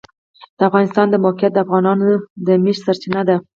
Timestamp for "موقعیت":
1.25-1.51